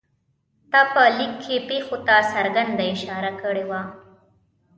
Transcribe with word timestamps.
تا 0.71 0.81
په 0.93 1.03
لیک 1.17 1.33
کې 1.43 1.55
پېښو 1.69 1.95
ته 2.07 2.15
څرګنده 2.33 2.83
اشاره 2.93 3.31
کړې 3.41 3.63
وه. 3.69 3.81